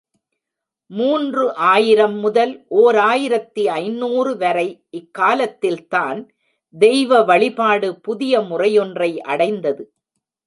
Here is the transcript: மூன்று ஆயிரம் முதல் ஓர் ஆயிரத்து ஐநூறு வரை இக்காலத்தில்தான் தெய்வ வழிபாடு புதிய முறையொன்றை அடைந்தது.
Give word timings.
மூன்று 0.91 1.55
ஆயிரம் 1.55 2.15
முதல் 2.19 2.65
ஓர் 2.67 2.95
ஆயிரத்து 2.95 3.69
ஐநூறு 3.71 4.37
வரை 4.37 4.83
இக்காலத்தில்தான் 4.91 6.27
தெய்வ 6.73 7.21
வழிபாடு 7.23 7.99
புதிய 7.99 8.39
முறையொன்றை 8.39 9.17
அடைந்தது. 9.17 9.83